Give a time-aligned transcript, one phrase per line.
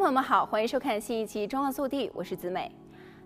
[0.00, 2.74] 朋友们好，欢迎收看新一期《中澳速递》，我是子美。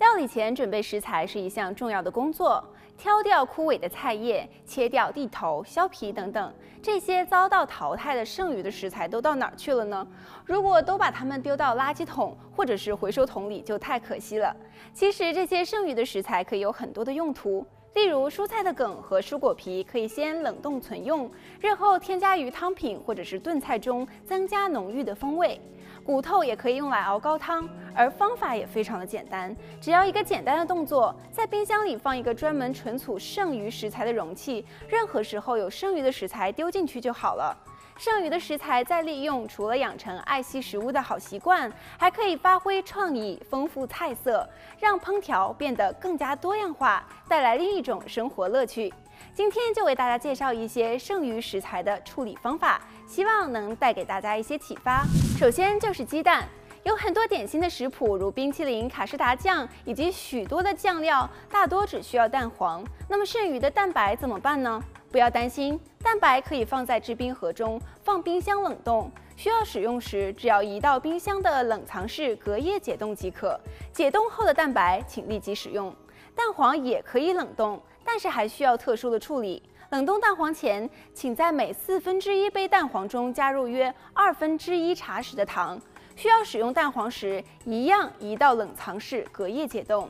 [0.00, 2.62] 料理前准备食材是一项重要的工作，
[2.94, 6.52] 挑掉枯萎的菜叶，切掉蒂头、削皮等等，
[6.82, 10.06] 这些遭到淘汰的剩余的食材都到哪儿去了呢？
[10.44, 14.54] 如果都把它们丢到垃圾桶或者是回收桶里，就太可惜了。
[14.92, 25.60] 其实这些剩余的食材可以有很多的用途，例如蔬菜的梗和蔬果皮可以先冷冻存用，日后添加于汤品或者是炖菜中，增加浓郁的风味。
[26.04, 37.56] 骨头也可以用来熬高汤，而方法也非常的简单，只要一个简单的动作，在冰箱里放一个专门存储剩余食材的容器，任何时候有剩余的食材丢进去就好了。
[37.98, 44.48] 剩余的食材再利用，除了养成爱惜食物的好习惯，还可以发挥创意，丰富菜色，
[44.78, 48.94] 让烹调变得更加多样化，带来另一种生活乐趣。
[49.34, 55.04] 今天就为大家介绍一些剩余食材的处理方法，希望能带给大家一些启发。
[55.36, 56.46] 首先就是鸡蛋，
[56.84, 62.84] 有很多点心的食谱，如冰淇淋、卡士达酱以及许多的酱料，大多只需要蛋黄。
[63.08, 64.80] 那么剩余的蛋白怎么办呢？
[65.10, 69.10] 不要担心，蛋白可以放在制冰盒中，放冰箱冷冻。
[69.36, 73.58] 需要使用时，只要移到冰箱的冷藏室隔夜解冻即可。
[73.92, 75.94] 解冻后的蛋白，请立即使用。
[76.34, 77.80] 蛋黄也可以冷冻。
[78.10, 79.62] 但是还需要特殊的处理。
[79.90, 85.78] 冷冻蛋黄前，请在每四分之一杯蛋黄中加入约二分之一茶匙的糖。
[86.16, 90.08] 需要使用蛋黄时，一样移到冷藏室隔夜解冻。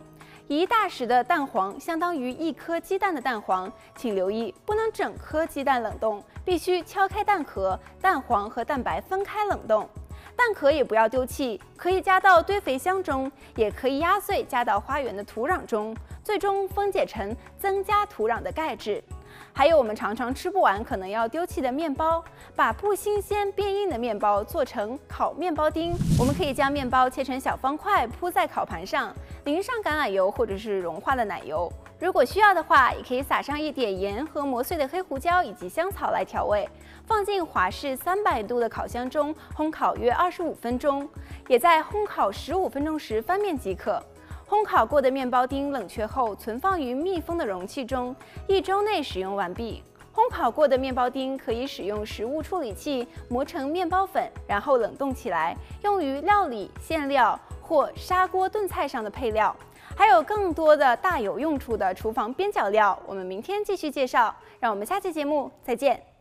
[0.48, 9.86] 一大匙的蛋黄相当于一颗鸡蛋的蛋黄，请留意不能整颗鸡蛋冷冻，必须敲开蛋壳，蛋黄和蛋白分开冷冻。
[10.34, 15.94] 蛋壳也不要丢弃，可以加到堆肥箱中，也可以压碎加到花园的土壤中。
[16.24, 19.04] 最终分解成增加土壤的钙质，
[19.52, 22.22] 还有我们常常吃不完可能要丢弃的面包，
[22.54, 25.94] 把不新鲜变硬的面包做成烤面包丁。
[26.18, 31.70] 我们可以将面包切成小方块铺在烤盘上，淋上橄榄油或者是融化的奶油。
[31.98, 36.68] 如果需要的话，也可以撒上一点盐和磨碎的黑胡椒以及香草来调味，
[37.04, 41.08] 放进华氏三百度的烤箱中烘烤约二十五分钟，
[41.48, 44.00] 也在烘烤十五分钟时翻面即可。
[44.48, 48.16] 烘烤过的面包丁冷却后，存放于密封的容器中，
[48.46, 49.82] 一周内使用完毕。
[50.14, 55.54] 烘烤过的面包丁可以使用食物处理器磨成面包粉，然后冷冻起来，
[55.84, 59.54] 用于料理、馅料或砂锅炖菜上的配料。
[59.94, 64.34] 还有更多的大有用处的厨房边角料，我们明天继续介绍。
[64.60, 66.17] 让我们下期节目再见。